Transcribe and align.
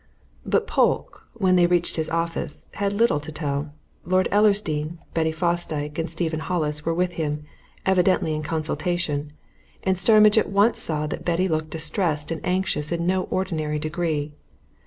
But 0.47 0.65
Polke, 0.65 1.27
when 1.35 1.57
they 1.57 1.67
reached 1.67 1.95
his 1.95 2.09
office, 2.09 2.67
had 2.73 2.91
little 2.91 3.19
to 3.19 3.31
tell. 3.31 3.71
Lord 4.03 4.27
Ellersdeane, 4.31 4.97
Betty 5.13 5.31
Fosdyke, 5.31 5.99
and 5.99 6.09
Stephen 6.09 6.39
Hollis 6.39 6.83
were 6.83 6.93
with 6.95 7.11
him, 7.11 7.43
evidently 7.85 8.33
in 8.33 8.41
consultation, 8.41 9.31
and 9.83 9.99
Starmidge 9.99 10.39
at 10.39 10.49
once 10.49 10.79
saw 10.81 11.05
that 11.05 11.23
Betty 11.23 11.47
looked 11.47 11.69
distressed 11.69 12.31
and 12.31 12.43
anxious 12.43 12.91
in 12.91 13.05
no 13.05 13.25
ordinary 13.25 13.77
degree. 13.77 14.33